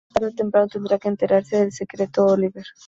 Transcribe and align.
Tarde 0.13 0.29
o 0.31 0.35
temprano 0.41 0.67
tendrá 0.73 0.97
que 0.97 1.09
enterarse 1.09 1.55
del 1.57 1.71
secreto 1.79 2.19
Oliver. 2.33 2.65